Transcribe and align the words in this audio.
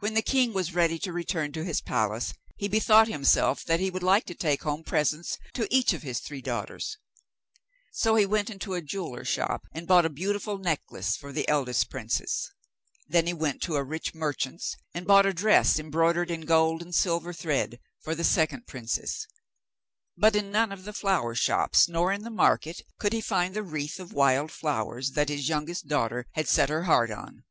When 0.00 0.14
the 0.14 0.22
king 0.22 0.52
was 0.52 0.74
ready 0.74 0.98
to 0.98 1.12
return 1.12 1.52
to 1.52 1.62
his 1.64 1.80
palace, 1.80 2.34
he 2.56 2.66
bethought 2.66 3.06
himself 3.06 3.62
that 3.66 3.78
he 3.78 3.90
would 3.90 4.02
like 4.02 4.24
to 4.24 4.34
take 4.34 4.64
home 4.64 4.82
presents 4.82 5.38
to 5.54 5.72
each 5.72 5.92
of 5.92 6.02
his 6.02 6.18
three 6.18 6.40
daughters; 6.42 6.98
so 7.92 8.16
he 8.16 8.26
went 8.26 8.50
into 8.50 8.74
a 8.74 8.82
jeweller's 8.82 9.28
shop 9.28 9.62
and 9.72 9.86
bought 9.86 10.04
a 10.04 10.10
beautiful 10.10 10.58
necklace 10.58 11.16
for 11.16 11.30
the 11.32 11.46
eldest 11.48 11.88
princess; 11.90 12.50
then 13.06 13.28
he 13.28 13.32
went 13.32 13.62
to 13.62 13.76
a 13.76 13.84
rich 13.84 14.16
merchant's 14.16 14.74
and 14.94 15.06
bought 15.06 15.26
a 15.26 15.32
dress 15.32 15.78
embroidered 15.78 16.28
in 16.32 16.40
gold 16.40 16.82
and 16.82 16.92
silver 16.92 17.32
thread 17.32 17.78
for 18.00 18.16
the 18.16 18.24
second 18.24 18.66
princess, 18.66 19.28
but 20.16 20.34
in 20.34 20.50
none 20.50 20.72
of 20.72 20.82
the 20.82 20.92
flower 20.92 21.36
shops 21.36 21.88
nor 21.88 22.10
in 22.12 22.24
the 22.24 22.30
market 22.30 22.82
could 22.98 23.12
he 23.12 23.20
find 23.20 23.54
the 23.54 23.62
wreath 23.62 24.00
of 24.00 24.12
wild 24.12 24.50
flowers 24.50 25.12
that 25.12 25.28
his 25.28 25.48
youngest 25.48 25.86
daughter 25.86 26.26
had 26.32 26.48
set 26.48 26.68
her 26.68 26.82
heart 26.82 27.12
on. 27.12 27.44